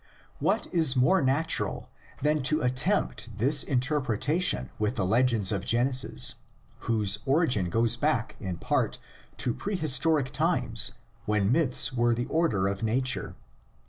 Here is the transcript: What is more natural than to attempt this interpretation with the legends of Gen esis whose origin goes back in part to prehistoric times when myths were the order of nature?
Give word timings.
What 0.39 0.65
is 0.71 0.95
more 0.95 1.21
natural 1.21 1.91
than 2.23 2.41
to 2.41 2.63
attempt 2.63 3.37
this 3.37 3.61
interpretation 3.61 4.71
with 4.79 4.95
the 4.95 5.05
legends 5.05 5.51
of 5.51 5.63
Gen 5.63 5.89
esis 5.89 6.33
whose 6.89 7.19
origin 7.27 7.69
goes 7.69 7.97
back 7.97 8.35
in 8.39 8.57
part 8.57 8.97
to 9.37 9.53
prehistoric 9.53 10.31
times 10.31 10.93
when 11.27 11.51
myths 11.51 11.93
were 11.93 12.15
the 12.15 12.25
order 12.31 12.67
of 12.67 12.81
nature? 12.81 13.35